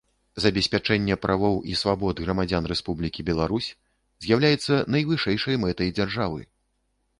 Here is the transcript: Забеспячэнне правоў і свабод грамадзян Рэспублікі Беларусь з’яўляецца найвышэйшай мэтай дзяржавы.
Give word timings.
Забеспячэнне 0.43 1.17
правоў 1.25 1.59
і 1.71 1.77
свабод 1.81 2.15
грамадзян 2.23 2.69
Рэспублікі 2.73 3.27
Беларусь 3.29 3.69
з’яўляецца 4.27 4.83
найвышэйшай 4.97 5.63
мэтай 5.69 5.97
дзяржавы. 6.01 6.41